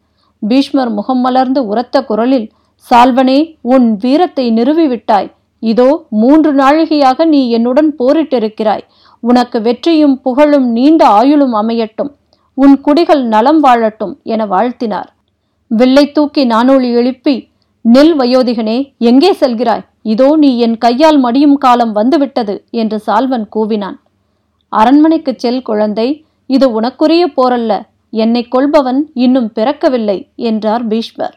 பீஷ்மர் 0.49 0.91
முகம் 0.91 1.19
மலர்ந்து 1.19 1.67
உரத்த 1.67 2.05
குரலில் 2.05 2.51
சால்வனே 2.89 3.39
உன் 3.73 3.87
வீரத்தை 3.97 4.45
நிறுவிவிட்டாய். 4.51 5.29
இதோ 5.63 5.89
மூன்று 6.09 6.53
நாழிகையாக 6.53 7.25
நீ 7.25 7.41
என்னுடன் 7.51 7.91
போரிட்டிருக்கிறாய். 7.99 8.85
உனக்கு 9.23 9.63
வெற்றியும் 9.63 10.21
புகழும் 10.21 10.69
நீண்ட 10.71 11.03
ஆயுளும் 11.09 11.55
அமையட்டும். 11.61 12.11
உன் 12.55 12.81
குடிகள் 12.81 13.23
நலம் 13.25 13.61
வாழட்டும் 13.65 14.15
என 14.23 14.47
வாழ்த்தினார். 14.47 15.09
வில்லை 15.67 16.13
தூக்கி 16.13 16.45
நானொலி 16.45 16.93
எழுப்பி 16.93 17.35
நெல் 17.81 18.15
வயோதிகனே 18.17 18.79
எங்கே 18.99 19.33
செல்கிறாய்? 19.33 19.85
இதோ 20.03 20.37
நீ 20.37 20.59
என் 20.59 20.79
கையால் 20.79 21.19
மடியும் 21.21 21.59
காலம் 21.59 21.93
வந்துவிட்டது 21.93 22.55
என்று 22.71 22.99
சால்வன் 22.99 23.47
கூவினான். 23.57 23.99
அரண்மனைக்குச் 24.73 25.39
செல் 25.39 25.63
குழந்தை. 25.63 26.09
இது 26.47 26.81
உனக்குரிய 26.81 27.25
போரல்ல. 27.37 27.73
என்னை 28.13 28.43
கொள்பவன் 28.49 29.01
இன்னும் 29.15 29.51
பிறக்கவில்லை 29.55 30.19
என்றார் 30.35 30.87
பீஷ்மர். 30.87 31.35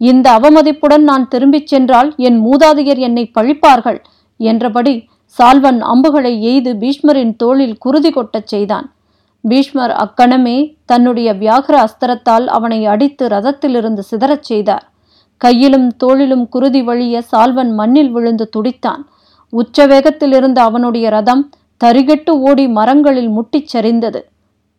இந்த 0.00 0.30
அவமதிப்புடன் 0.30 1.02
நான் 1.02 1.28
திரும்பிச் 1.28 1.66
சென்றால் 1.66 2.14
என் 2.16 2.46
மூதாதையர் 2.46 2.98
என்னை 2.98 3.30
பழிப்பார்கள் 3.38 3.98
என்றபடி 4.36 5.08
சால்வன் 5.38 5.80
அம்புகளை 5.80 6.42
எய்து 6.42 6.74
பீஷ்மரின் 6.74 7.36
தோளில் 7.36 7.78
குருதி 7.78 8.10
கொட்டச் 8.10 8.46
செய்தான். 8.46 8.92
பீஷ்மர் 9.40 9.90
அக்கணமே 9.90 10.76
தன்னுடைய 10.84 11.32
வியாகர 11.32 11.74
அஸ்திரத்தால் 11.82 12.46
அவனை 12.46 12.86
அடித்து 12.86 13.28
ரதத்திலிருந்து 13.28 14.02
சிதறச் 14.10 14.42
செய்தார். 14.42 14.90
கையிலும் 15.36 15.96
தோளிலும் 15.96 16.48
குருதி 16.48 16.82
வழிய 16.82 17.22
சால்வன் 17.32 17.72
மண்ணில் 17.74 18.10
விழுந்து 18.10 18.50
துடித்தான். 18.56 19.02
உச்ச 19.50 19.86
வேகத்தில் 19.86 20.32
இருந்த 20.32 20.62
அவனுடைய 20.62 21.08
ரதம் 21.08 21.50
தரிகெட்டு 21.84 22.30
ஓடி 22.30 22.68
மரங்களில் 22.68 23.30
முட்டிச் 23.30 23.76
சரிந்தது. 23.76 24.20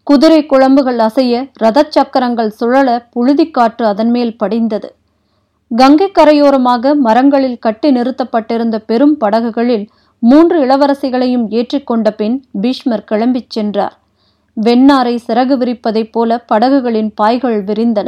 குதிரை 0.04 0.46
குழம்புகள் 0.46 0.98
அசைய 0.98 1.48
ரதச் 1.64 1.92
சக்கரங்கள் 1.92 2.50
சுழல 2.50 3.08
புழுதிக்காற்று 3.16 3.84
அதன் 3.84 4.10
மேல் 4.10 4.38
படிந்தது. 4.38 4.96
கங்கை 5.72 6.12
கரையோரமாக 6.12 6.94
மரங்களில் 6.96 7.60
கட்டி 7.60 7.90
நிறுத்தப்பட்டிருந்த 7.92 8.78
பெரும் 8.86 9.18
படகுகளில் 9.18 9.88
மூன்று 10.24 10.58
இளவரசிகளையும் 10.66 11.46
ஏற்றிக்கொண்ட 11.50 12.10
பின் 12.16 12.44
பீஷ்மர் 12.62 13.04
கிளம்பிச் 13.12 13.50
சென்றார். 13.50 13.96
வெண்ணாரை 14.58 15.14
சிறகு 15.28 15.56
விரிப்பதைப் 15.58 16.12
போல 16.12 16.46
படகுகளின் 16.54 17.12
பாய்கள் 17.16 17.64
விரிந்தன. 17.64 18.08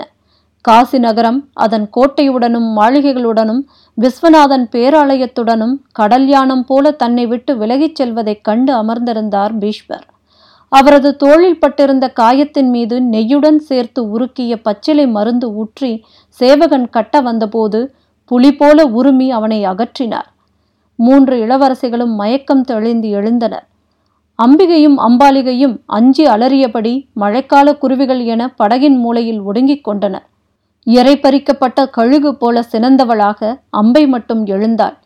காசி 0.62 1.00
நகரம் 1.00 1.50
அதன் 1.53 1.89
கோட்டையுடனும் 1.96 2.68
மாளிகைகளுடனும் 2.77 3.62
விஸ்வநாதன் 3.98 4.65
பேராலயத்துடனும் 4.72 5.75
கடல் 5.91 6.27
யானம் 6.27 6.65
போல 6.68 6.91
தன்னை 6.91 7.25
விட்டு 7.25 7.53
விலகிச் 7.56 7.96
செல்வதைக் 7.96 8.44
கண்டு 8.44 8.74
அமர்ந்திருந்தார் 8.74 9.53
பீஷ்மர். 9.60 10.06
அவரது 10.71 11.15
தோளில் 11.15 11.59
பட்டிருந்த 11.59 12.13
காயத்தின் 12.13 12.69
மீது 12.69 13.01
நெய்யுடன் 13.01 13.57
சேர்த்து 13.57 14.19
உருக்கிய 14.19 14.55
பச்சிலை 14.61 15.07
மருந்து 15.07 15.53
ஊற்றி 15.53 16.05
சேவகன் 16.27 16.89
கட்ட 16.89 17.21
வந்தபோது 17.21 17.95
புலி 18.25 18.55
போல 18.55 18.83
உருமி 18.83 19.29
அவனை 19.29 19.65
அகற்றினார். 19.65 20.29
மூன்று 20.95 21.45
இளவரசிகளும் 21.45 22.15
மயக்கம் 22.15 22.63
தெளிந்து 22.63 23.07
எழுந்தனர். 23.07 23.65
அம்பிகையும் 24.39 24.97
அம்பாலிகையும் 24.97 25.75
அஞ்சி 25.85 26.25
அலறியபடி 26.25 27.09
மழைக்கால 27.19 27.77
குருவிகள் 27.77 28.23
என 28.25 28.53
படகின் 28.63 28.97
மூலையில் 28.97 29.41
ஒடுங்கிக் 29.41 29.83
கொண்டனர். 29.83 30.25
இறை 30.83 31.17
பறிக்கப்பட்ட 31.17 31.89
கழுகு 31.89 32.35
போல 32.35 32.63
சினந்தவளாக 32.71 33.55
அம்பை 33.69 34.07
மட்டும் 34.07 34.45
எழுந்தாள். 34.45 34.97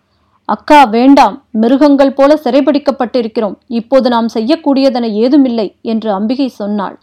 அக்கா 0.45 0.83
வேண்டாம். 0.83 1.43
மிருகங்கள் 1.51 2.13
போல 2.13 2.39
சிறைபிடிக்கப்பட்டிருக்கிறோம். 2.43 3.55
இப்போது 3.67 4.09
நாம் 4.09 4.27
செய்யக்கூடியதென 4.33 5.11
ஏதுமில்லை 5.11 5.75
என்று 5.81 6.11
அம்பிகை 6.11 6.47
சொன்னாள். 6.47 6.99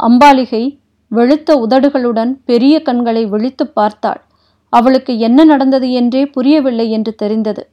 அம்பாலிகை 0.00 0.78
வெளுத்த 1.10 1.52
உதடுகளுடன் 1.52 2.32
பெரிய 2.44 2.82
கண்களை 2.82 3.26
விழித்துப் 3.26 3.74
பார்த்தாள். 3.74 4.20
அவளுக்கு 4.68 5.18
என்ன 5.18 5.44
நடந்தது 5.44 5.92
என்றே 5.92 6.26
புரியவில்லை 6.26 6.90
என்று 6.90 7.14
தெரிந்தது. 7.14 7.68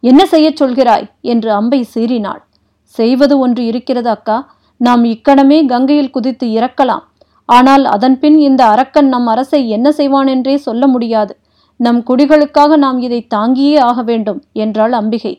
என்ன 0.00 0.26
செய்யச் 0.26 0.62
சொல்கிறாய்? 0.62 1.10
என்று 1.20 1.52
அம்பை 1.52 1.86
சீறினாள். 1.94 2.42
செய்வது 2.82 3.38
ஒன்று 3.38 3.66
இருக்கிறது 3.66 4.08
அக்கா. 4.08 4.54
நாம் 4.76 5.04
இக்கணமே 5.04 5.66
கங்கையில் 5.66 6.10
குதித்து 6.10 6.46
இறக்கலாம். 6.46 7.04
ஆனால் 7.46 7.84
அதன்பின் 7.84 8.38
இந்த 8.38 8.64
அரக்கன் 8.64 9.08
நம் 9.08 9.26
அரசை 9.26 9.68
என்ன 9.68 9.92
செய்வான் 9.92 10.26
என்றே 10.26 10.56
சொல்ல 10.56 10.86
முடியாது. 10.86 11.36
நம் 11.80 12.02
குடிகளுக்காக 12.02 12.76
நாம் 12.76 12.98
இதை 12.98 13.26
தாங்கியே 13.34 13.78
ஆக 13.78 14.02
வேண்டும் 14.02 14.42
என்றாள் 14.52 14.92
அம்பிகை. 14.92 15.34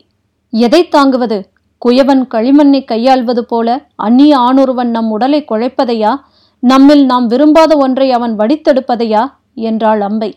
எதை 0.52 0.88
தாங்குவது? 0.88 1.38
குயவன் 1.82 2.22
களிமண்ணை 2.34 2.84
கையாள்வது 2.84 3.44
போல 3.44 3.68
அந்நிய 3.96 4.38
ஆணொருவன் 4.38 4.90
நம் 4.90 5.10
உடலை 5.10 5.44
குழைப்பதையா? 5.48 6.12
நம்மில் 6.58 7.04
நாம் 7.04 7.26
விரும்பாத 7.26 7.76
ஒன்றை 7.76 8.12
அவன் 8.12 8.38
வடித்தெடுப்பதையா? 8.38 9.22
என்றாள் 9.54 10.00
அம்பை. 10.00 10.30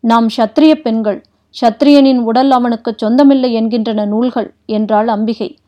நாம் 0.00 0.28
சத்திரிய 0.36 0.74
பெண்கள் 0.74 1.20
சத்திரியனின் 1.54 2.20
உடல் 2.20 2.50
அவனுக்கு 2.50 2.90
சொந்தமில்லை 2.96 3.50
என்கின்றன 3.52 4.06
நூல்கள் 4.06 4.54
என்றாள் 4.66 5.08
அம்பிகை. 5.08 5.58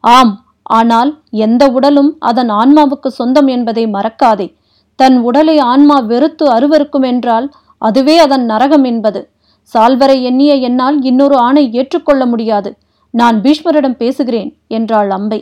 ஆம் 0.00 0.32
ஆனால் 0.62 1.10
எந்த 1.30 1.62
உடலும் 1.68 2.16
அதன் 2.18 2.48
ஆன்மாவுக்கு 2.48 3.06
சொந்தம் 3.06 3.46
என்பதை 3.46 3.86
மறக்காதே. 3.86 4.46
தன் 4.98 5.16
உடலை 5.20 5.58
ஆன்மா 5.58 5.96
வெறுத்து 6.00 6.44
அருவருக்கும் 6.52 7.06
என்றால் 7.06 7.46
அதுவே 7.88 8.14
அதன் 8.18 8.44
நரகம் 8.44 8.84
என்பது. 8.84 9.20
சால்வரை 9.72 10.16
எண்ணிய 10.22 10.52
என்னால் 10.68 10.96
இன்னொரு 11.02 11.36
ஆணை 11.46 11.64
ஏற்றுக்கொள்ள 11.72 12.22
முடியாது. 12.26 12.70
நான் 13.14 13.36
பீஷ்மரிடம் 13.40 14.00
பேசுகிறேன் 14.02 14.50
என்றாள் 14.68 15.10
அம்பை. 15.10 15.40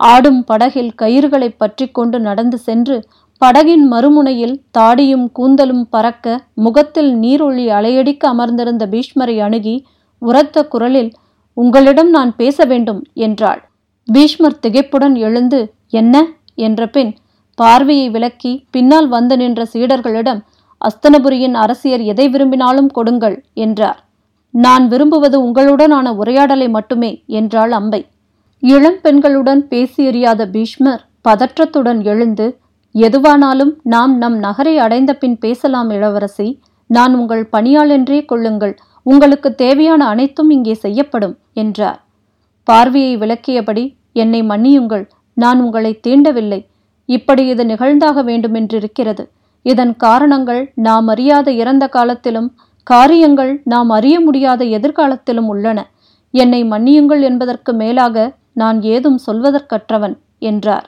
ஆடும் 0.00 0.42
படகில் 0.44 0.92
கயிறுகளை 1.02 1.48
பற்றி 1.56 1.86
கொண்டு 1.88 2.18
நடந்து 2.20 2.58
சென்று 2.58 2.96
படகின் 3.42 3.84
மறுமுனையில் 3.92 4.56
தாடியும் 4.78 5.26
கூந்தலும் 5.38 5.84
பறக்க 5.90 6.26
முகத்தில் 6.64 7.10
நீரொளி 7.18 7.64
அலையடிக்க 7.78 8.22
அமர்ந்திருந்த 8.32 8.84
பீஷ்மரை 8.86 9.36
அணுகி 9.38 9.76
உரத்த 10.22 10.64
குரலில் 10.64 11.10
உங்களிடம் 11.56 12.10
நான் 12.10 12.32
பேச 12.36 12.64
வேண்டும் 12.64 13.00
என்றாள். 13.26 13.60
பீஷ்மர் 14.08 14.60
திகைப்புடன் 14.66 15.16
எழுந்து 15.18 15.60
என்ன? 15.92 16.16
என்ற 16.58 16.86
பின் 16.86 17.12
பார்வையை 17.58 18.06
விலக்கி 18.10 18.52
பின்னால் 18.70 19.08
வந்து 19.08 19.34
நின்ற 19.36 19.62
சீடர்களிடம் 19.72 20.40
அஸ்தனபுரியின் 20.80 21.56
அரசியர் 21.62 22.02
எதை 22.02 22.26
விரும்பினாலும் 22.28 22.90
கொடுங்கள் 22.90 23.36
என்றார். 23.64 23.98
நான் 24.54 24.84
விரும்புவது 24.88 25.36
உங்களுடனான 25.46 26.06
உரையாடலை 26.14 26.68
மட்டுமே 26.68 27.10
என்றாள் 27.40 27.70
அம்பை. 27.70 28.00
இளம் 28.62 28.98
பெண்களுடன் 29.04 29.62
பேசியறியாத 29.70 30.46
பீஷ்மர் 30.46 31.02
பதற்றத்துடன் 31.28 32.00
எழுந்து 32.02 32.46
எதுவானாலும் 32.94 33.72
நாம் 33.84 34.14
நம் 34.18 34.36
நகரை 34.38 34.74
அடைந்த 34.78 35.12
பின் 35.14 35.36
பேசலாம் 35.38 35.90
இளவரசி 35.90 36.48
நான் 36.90 37.12
உங்கள் 37.14 37.44
பணியாளென்றே 37.52 38.20
கொள்ளுங்கள் 38.24 38.74
உங்களுக்கு 39.06 39.50
தேவையான 39.54 40.00
அனைத்தும் 40.06 40.50
இங்கே 40.50 40.74
செய்யப்படும் 40.74 41.36
என்றார். 41.52 42.00
பார்வையை 42.68 43.14
விளக்கியபடி 43.16 43.84
என்னை 44.12 44.40
மன்னியுங்கள் 44.42 45.04
நான் 45.36 45.58
உங்களை 45.60 45.92
தீண்டவில்லை 46.06 46.60
இப்படி 47.08 47.42
இது 47.46 47.64
நிகழ்ந்தாக 47.64 48.22
வேண்டுமென்றிருக்கிறது 48.24 49.24
இதன் 49.62 49.96
காரணங்கள் 49.96 50.62
நாம் 50.74 51.08
அறியாத 51.08 51.52
இறந்த 51.52 51.88
காலத்திலும் 51.88 52.48
காரியங்கள் 52.86 53.52
நாம் 53.64 53.90
அறிய 53.90 54.20
முடியாத 54.20 54.64
எதிர்காலத்திலும் 54.64 55.48
உள்ளன. 55.48 55.78
என்னை 56.34 56.60
மன்னியுங்கள் 56.64 57.22
என்பதற்கு 57.22 57.72
மேலாக 57.72 58.16
நான் 58.52 58.78
ஏதும் 58.82 59.18
சொல்வதற்கற்றவன் 59.26 60.14
என்றார். 60.38 60.86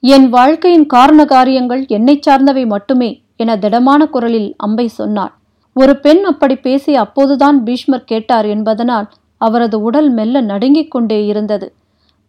என் 0.00 0.28
வாழ்க்கையின் 0.28 0.86
காரண 0.86 1.24
காரியங்கள் 1.24 1.82
என்னை 1.88 2.20
சார்ந்தவை 2.26 2.66
மட்டுமே 2.66 3.10
என 3.36 3.56
திடமான 3.56 4.06
குரலில் 4.06 4.54
அம்பை 4.56 4.86
சொன்னாள். 4.88 5.32
ஒரு 5.72 5.94
பெண் 5.96 6.22
அப்படி 6.24 6.56
பேசி 6.56 6.94
அப்போதுதான் 6.94 7.58
பீஷ்மர் 7.64 8.04
கேட்டார் 8.04 8.46
என்பதனால் 8.46 9.08
அவரது 9.40 9.76
உடல் 9.80 10.10
மெல்ல 10.10 10.40
நடுங்கிக் 10.40 10.90
கொண்டே 10.90 11.26
இருந்தது. 11.26 11.66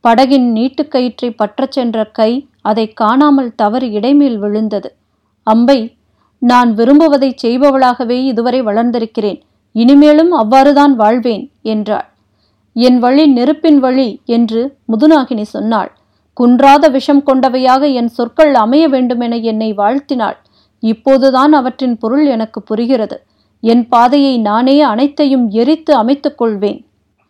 படகின் 0.04 0.48
நீட்டுக்கயிற்றை 0.56 1.30
பற்றச் 1.38 1.76
சென்ற 1.78 2.06
கை 2.06 2.32
அதை 2.62 2.86
காணாமல் 2.94 3.56
தவறி 3.56 3.90
இடைமேல் 3.90 4.40
விழுந்தது. 4.40 4.90
அம்பை 5.54 5.80
நான் 6.42 6.70
விரும்புவதை 6.74 7.30
செய்பவளாகவே 7.44 8.18
இதுவரை 8.24 8.60
வளர்ந்திருக்கிறேன். 8.62 9.40
இனிமேலும் 9.76 10.32
அவ்வாறுதான் 10.42 10.94
வாழ்வேன் 10.94 11.44
என்றாள். 11.74 12.08
என் 12.76 13.00
வழி 13.00 13.24
நெருப்பின் 13.28 13.80
வழி 13.80 14.10
என்று 14.26 14.62
முதுநாகினி 14.92 15.46
சொன்னாள். 15.56 15.92
குன்றாத 16.38 16.86
விஷம் 16.90 17.24
கொண்டவையாக 17.26 17.84
என் 17.94 18.12
சொற்கள் 18.18 18.54
அமைய 18.56 18.84
வேண்டுமென 18.88 19.36
என்னை 19.52 19.70
வாழ்த்தினாள். 19.74 20.38
இப்போதுதான் 20.84 21.54
அவற்றின் 21.54 21.96
பொருள் 21.98 22.26
எனக்கு 22.26 22.60
புரிகிறது. 22.62 23.18
என் 23.64 23.84
பாதையை 23.88 24.34
நானே 24.40 24.78
அனைத்தையும் 24.82 25.46
எரித்து 25.62 25.94
அமைத்துக் 25.96 26.38
கொள்வேன். 26.38 26.80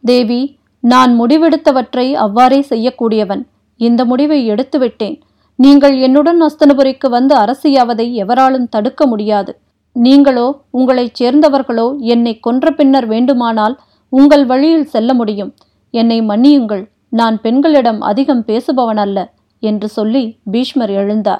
தேவி 0.03 0.41
நான் 0.83 1.11
முடிவெடுத்தவற்றை 1.19 2.07
அவ்வாறே 2.25 2.59
செய்யக்கூடியவன். 2.69 3.43
இந்த 3.79 4.01
முடிவை 4.05 4.39
எடுத்துவிட்டேன். 4.49 5.17
நீங்கள் 5.57 5.99
என்னுடன் 5.99 6.41
அஸ்தனபுரிக்கு 6.41 7.09
வந்து 7.09 7.35
அரசியாவதை 7.35 8.13
எவராலும் 8.13 8.69
தடுக்க 8.69 9.05
முடியாது. 9.05 9.59
நீங்களோ 9.93 10.61
உங்களைச் 10.71 11.23
சேர்ந்தவர்களோ 11.23 11.97
என்னை 11.97 12.39
கொன்ற 12.39 12.71
பின்னர் 12.71 13.05
வேண்டுமானால் 13.05 13.79
உங்கள் 14.09 14.45
வழியில் 14.45 14.85
செல்ல 14.85 15.13
முடியும். 15.13 15.53
என்னை 15.91 16.21
மன்னியுங்கள் 16.21 16.89
நான் 17.09 17.41
பெண்களிடம் 17.41 18.01
அதிகம் 18.01 18.43
பேசுபவன் 18.47 18.97
அல்ல 18.97 19.33
என்று 19.59 19.89
சொல்லி 19.89 20.37
பீஷ்மர் 20.43 20.89
எழுந்தார். 20.89 21.39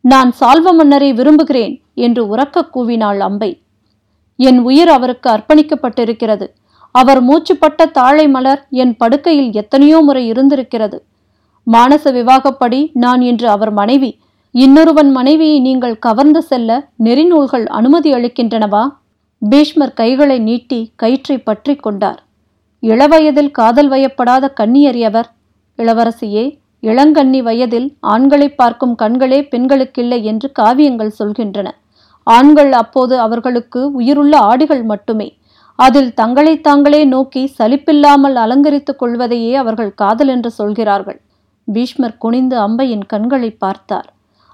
நான் 0.00 0.32
சால்வ 0.32 0.72
மன்னரை 0.72 1.12
விரும்புகிறேன் 1.12 1.82
என்று 1.94 2.36
உறக்கக் 2.36 2.76
கூவினாள் 2.76 3.18
அம்பை. 3.18 3.62
என் 4.36 4.58
உயிர் 4.58 4.88
அவருக்கு 4.88 5.30
அர்ப்பணிக்கப்பட்டிருக்கிறது. 5.30 6.48
அவர் 6.92 7.22
மூச்சுப்பட்ட 7.22 7.86
தாழை 7.86 8.28
மலர் 8.28 8.66
என் 8.70 8.96
படுக்கையில் 8.96 9.52
எத்தனையோ 9.52 10.00
முறை 10.00 10.26
இருந்திருக்கிறது. 10.26 11.04
மானச 11.66 12.10
விவாகப்படி 12.16 12.80
நான் 12.94 13.22
இன்று 13.22 13.48
அவர் 13.48 13.72
மனைவி 13.72 14.10
இன்னொருவன் 14.54 15.10
மனைவியை 15.12 15.58
நீங்கள் 15.60 15.96
கவர்ந்து 15.98 16.40
செல்ல 16.42 16.70
நெறிநூல்கள் 17.04 17.64
அனுமதி 17.78 18.10
அளிக்கின்றனவா? 18.14 18.82
பீஷ்மர் 19.42 19.94
கைகளை 19.94 20.36
நீட்டி 20.38 20.78
கயிற்றை 20.96 21.36
பற்றி 21.38 21.74
கொண்டார். 21.76 22.20
இளவயதில் 22.82 23.50
காதல் 23.50 23.88
வயப்படாத 23.88 24.52
கன்னியறியவர் 24.60 25.28
இளவரசியே 25.78 26.44
இளங்கண்ணி 26.82 27.40
வயதில் 27.42 27.88
ஆண்களை 28.12 28.48
பார்க்கும் 28.48 28.94
கண்களே 29.02 29.40
பெண்களுக்கில்லை 29.52 30.20
என்று 30.22 30.50
காவியங்கள் 30.60 31.16
சொல்கின்றன. 31.18 31.68
ஆண்கள் 32.26 32.72
அப்போது 32.72 33.14
அவர்களுக்கு 33.18 33.80
உயிருள்ள 33.92 34.34
ஆடிகள் 34.50 34.84
மட்டுமே. 34.84 35.28
அதில் 35.78 36.10
தங்களை 36.14 36.54
தாங்களே 36.60 37.04
நோக்கி 37.04 37.42
சலிப்பில்லாமல் 37.58 38.36
அலங்கரித்துக் 38.44 39.00
கொள்வதையே 39.02 39.54
அவர்கள் 39.54 39.92
காதல் 39.94 40.28
என்று 40.28 40.50
சொல்கிறார்கள். 40.50 41.18
பீஷ்மர் 41.64 42.18
குனிந்து 42.18 42.60
அம்பையின் 42.60 43.06
கண்களை 43.06 43.50
பார்த்தார். 43.50 44.12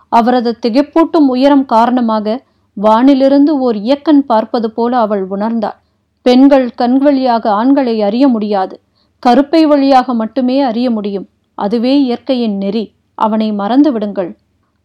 அவரது 0.09 0.59
திகைப்பூட்டும் 0.67 1.27
உயரம் 1.27 1.67
காரணமாக 1.67 2.45
வானிலிருந்து 2.83 3.49
ஓர் 3.49 3.77
இயக்கன் 3.77 4.25
பார்ப்பது 4.27 4.71
போல 4.71 4.99
அவள் 4.99 5.29
உணர்ந்தாள். 5.29 5.79
பெண்கள் 6.23 6.71
கண் 6.71 6.99
வழியாக 6.99 7.51
ஆண்களை 7.51 8.03
அறிய 8.03 8.29
முடியாது. 8.29 8.81
கருப்பை 9.27 9.63
வழியாக 9.63 10.15
மட்டுமே 10.15 10.61
அறிய 10.61 10.91
முடியும். 10.91 11.29
அதுவே 11.55 12.03
இயற்கையின் 12.03 12.57
நெறி. 12.57 12.95
அவனை 13.15 13.53
மறந்து 13.53 13.93
விடுங்கள். 13.93 14.37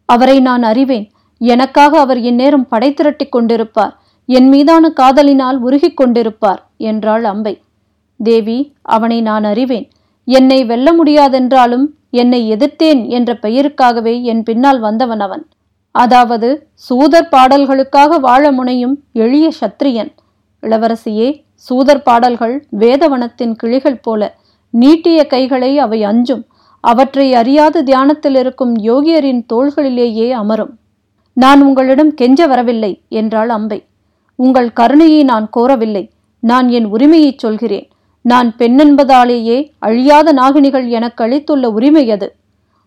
அவரை 0.04 0.40
நான் 0.40 0.62
அறிவேன். 0.62 1.10
எனக்காக 1.38 1.98
அவர் 1.98 2.18
இந்நேரம் 2.18 2.68
படை 2.68 2.94
திரட்டிக் 2.94 3.36
கொண்டிருப்பார். 3.36 3.90
என் 4.26 4.48
மீதான 4.48 4.90
காதலினால் 4.90 5.58
உருகிக் 5.60 6.00
கொண்டிருப்பார் 6.00 6.58
என்றாள் 6.76 7.24
அம்பை. 7.24 7.62
தேவி 8.22 8.74
அவனை 8.82 9.20
நான் 9.20 9.44
அறிவேன். 9.44 9.90
என்னை 10.28 10.64
வெல்ல 10.64 10.88
முடியாதென்றாலும் 10.92 11.86
என்னை 12.10 12.40
எதிர்த்தேன் 12.52 13.02
என்ற 13.08 13.30
பெயருக்காகவே 13.42 14.14
என் 14.22 14.42
பின்னால் 14.42 14.80
வந்தவன் 14.80 15.20
அவன். 15.20 15.44
அதாவது 15.94 16.48
சூதர் 16.74 17.28
பாடல்களுக்காக 17.32 18.18
வாழ 18.18 18.52
முனையும் 18.52 18.96
எளிய 19.12 19.46
சத்திரியன். 19.60 20.10
இளவரசியே 20.62 21.28
சூதர் 21.54 22.02
பாடல்கள் 22.02 22.56
வேதவனத்தின் 22.78 23.54
கிளிகள் 23.56 24.02
போல 24.02 24.22
நீட்டிய 24.70 25.26
கைகளை 25.26 25.78
அவை 25.78 26.04
அஞ்சும். 26.04 26.44
அவற்றை 26.80 27.34
அறியாத 27.34 27.82
தியானத்தில் 27.82 28.34
இருக்கும் 28.34 28.74
யோகியரின் 28.78 29.42
தோள்களிலேயே 29.52 30.30
அமரும். 30.30 30.72
நான் 31.32 31.60
உங்களிடம் 31.62 32.14
கெஞ்ச 32.14 32.40
வரவில்லை 32.46 32.92
என்றாள் 33.08 33.48
அம்பை. 33.48 33.80
உங்கள் 34.38 34.70
கருணையை 34.72 35.22
நான் 35.24 35.46
கோரவில்லை. 35.56 36.04
நான் 36.42 36.68
என் 36.68 36.84
உரிமையை 36.84 37.34
சொல்கிறேன். 37.36 37.86
நான் 38.30 38.54
பெண்ணென்பதாலேயே 38.58 39.70
அழியாத 39.78 40.32
நாகினிகள் 40.32 40.88
எனக்கு 40.88 41.24
அளித்துள்ள 41.24 41.70
உரிமை 41.70 42.10
அது 42.10 42.34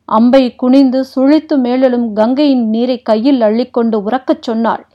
அம்பை 0.06 0.56
குனிந்து 0.56 1.06
சுழித்து 1.16 1.58
மேலெழும் 1.58 2.14
கங்கையின் 2.14 2.70
நீரை 2.70 3.02
கையில் 3.02 3.42
அள்ளிக்கொண்டு 3.42 4.10
உறக்கச் 4.10 4.42
சொன்னாள். 4.42 4.86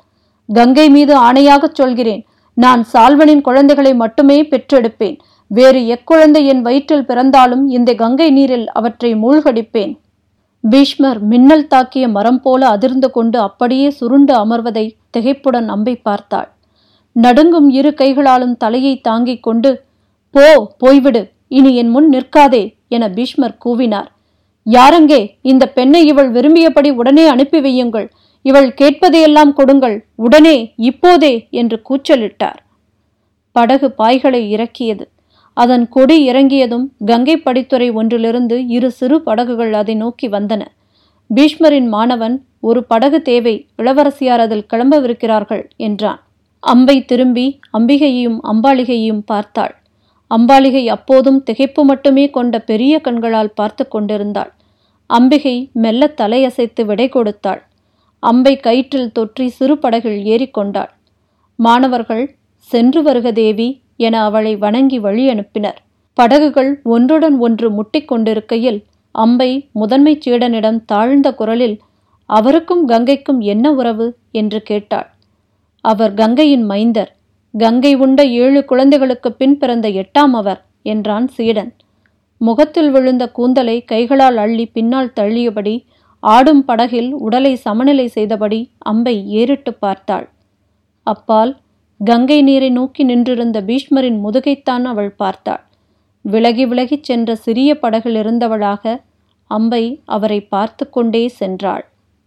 கங்கை 0.53 0.91
மீது 0.91 1.19
ஆணையாகச் 1.19 1.75
சொல்கிறேன் 1.75 2.27
நான் 2.55 2.87
சால்வனின் 2.93 3.41
குழந்தைகளை 3.41 3.95
மட்டுமே 3.95 4.43
பெற்றெடுப்பேன். 4.43 5.19
வேறு 5.47 5.81
எக்குழந்தை 5.81 6.47
என் 6.47 6.63
வயிற்றில் 6.63 7.07
பிறந்தாலும் 7.07 7.69
இந்த 7.69 7.95
கங்கை 7.95 8.31
நீரில் 8.31 8.73
அவற்றை 8.73 9.15
மூழ்கடிப்பேன். 9.15 9.99
பீஷ்மர் 10.61 11.21
மின்னல் 11.21 11.67
தாக்கிய 11.75 12.09
மரம் 12.09 12.41
போல 12.41 12.69
அதிர்ந்து 12.69 13.11
கொண்டு 13.11 13.39
அப்படியே 13.39 13.91
சுருண்டு 13.91 14.35
அமர்வதை 14.35 14.97
திகைப்புடன் 15.17 15.67
அம்பை 15.67 15.97
பார்த்தாள். 15.97 16.49
நடுங்கும் 17.13 17.69
இரு 17.69 17.95
கைகளாலும் 17.95 18.57
தலையை 18.57 19.01
தாங்கிக் 19.01 19.43
கொண்டு 19.43 19.84
போ 20.35 20.47
போய்விடு. 20.83 21.23
இனி 21.59 21.71
என் 21.81 21.91
முன் 21.95 22.09
நிற்காதே 22.15 22.63
என 22.97 23.05
பீஷ்மர் 23.17 23.57
கூவினார். 23.65 24.09
யாரங்கே 24.67 25.21
இந்த 25.51 25.65
பெண்ணை 25.77 26.01
இவள் 26.11 26.31
விரும்பியபடி 26.37 26.91
உடனே 27.01 27.25
அனுப்பி 27.33 27.59
வையுங்கள். 27.67 28.07
இவள் 28.45 28.69
கேட்பதையெல்லாம் 28.81 29.53
கொடுங்கள். 29.59 29.97
உடனே 30.27 30.57
இப்போதே 30.89 31.35
என்று 31.61 31.77
கூச்சலிட்டார். 31.89 32.59
படகு 33.57 33.89
பாய்களை 33.99 34.41
இறக்கியது. 34.55 35.05
அதன் 35.57 35.85
கொடி 35.89 36.17
இறங்கியதும் 36.31 36.87
கங்கை 37.11 37.37
படித்துறை 37.45 37.89
ஒன்றிலிருந்து 38.01 38.57
இரு 38.77 38.89
சிறு 38.99 39.17
படகுகள் 39.23 39.73
அதை 39.81 39.95
நோக்கி 39.95 40.29
வந்தன. 40.29 40.63
பீஷ்மரின் 41.31 41.89
மாணவன் 41.95 42.37
ஒரு 42.69 42.81
படகு 42.91 43.19
தேவை. 43.23 43.55
இளவரசியார் 43.83 44.43
அதில் 44.47 44.69
கிளம்பவிருக்கிறார்கள் 44.73 45.65
என்றான். 45.87 46.21
அம்பை 46.63 46.97
திரும்பி 47.11 47.47
அம்பிகையையும் 47.79 48.39
அம்பாளிகையையும் 48.53 49.25
பார்த்தாள். 49.33 49.75
அம்பாளிகை 50.37 50.85
அப்போதும் 50.87 51.41
திகைப்பு 51.51 51.83
மட்டுமே 51.83 52.31
கொண்ட 52.31 52.59
பெரிய 52.59 52.95
கண்களால் 53.01 53.53
பார்த்து 53.55 53.89
கொண்டிருந்தாள். 53.89 54.51
அம்பிகை 55.11 55.57
மெல்ல 55.73 56.13
தலையசைத்து 56.21 56.83
விடை 56.85 57.09
கொடுத்தாள். 57.09 57.61
அம்பை 58.23 58.55
கயிற்றில் 58.63 59.11
தொற்றி 59.19 59.47
சிறு 59.49 59.75
படகில் 59.79 60.21
ஏறிக்கொண்டாள் 60.25 60.93
மாணவர்கள் 61.59 62.25
சென்று 62.71 63.03
வருக 63.03 63.33
தேவி 63.33 63.69
என 63.97 64.15
அவளை 64.25 64.53
வணங்கி 64.57 64.99
வழி 64.99 65.25
அனுப்பினர். 65.29 65.79
படகுகள் 66.19 66.71
ஒன்றுடன் 66.85 67.37
ஒன்று 67.39 67.69
முட்டிக்கொண்டிருக்கையில் 67.71 68.81
அம்பை 69.15 69.51
முதன்மைச் 69.73 70.25
சீடனிடம் 70.25 70.79
தாழ்ந்த 70.85 71.29
குரலில் 71.35 71.77
அவருக்கும் 72.31 72.89
கங்கைக்கும் 72.89 73.41
என்ன 73.53 73.73
உறவு? 73.73 74.07
என்று 74.31 74.63
கேட்டாள். 74.63 75.09
அவர் 75.85 76.15
கங்கையின் 76.15 76.65
மைந்தர். 76.65 77.11
கங்கை 77.55 77.91
உண்ட 77.95 78.21
ஏழு 78.45 78.61
குழந்தைகளுக்கு 78.65 79.31
பின் 79.33 79.57
பிறந்த 79.59 79.87
எட்டாம் 80.01 80.33
அவர் 80.33 80.61
என்றான் 80.83 81.29
சீடன். 81.29 81.73
முகத்தில் 82.41 82.91
விழுந்த 82.91 83.25
கூந்தலை 83.29 83.77
கைகளால் 83.85 84.37
அள்ளி 84.37 84.65
பின்னால் 84.67 85.13
தள்ளியபடி 85.21 85.75
ஆடும் 86.23 86.65
படகில் 86.65 87.11
உடலை 87.27 87.53
சமநிலை 87.57 88.07
செய்தபடி 88.07 88.61
அம்பை 88.91 89.15
ஏறிட்டு 89.41 89.73
பார்த்தாள். 89.75 90.27
அப்பால் 91.07 91.53
கங்கை 92.01 92.39
நீரை 92.43 92.71
நோக்கி 92.71 93.03
நின்றிருந்த 93.05 93.59
பீஷ்மரின் 93.63 94.19
முதுகைத்தான் 94.25 94.85
அவள் 94.85 95.13
பார்த்தாள். 95.15 95.63
விலகி 96.25 96.65
விலகிச் 96.67 97.07
சென்ற 97.09 97.35
சிறிய 97.37 97.71
படகில் 97.79 98.17
இருந்தவளாக 98.17 98.95
அம்பை 99.51 99.85
அவரை 100.05 100.41
பார்த்து 100.55 100.85
கொண்டே 100.91 101.25
சென்றாள். 101.41 101.85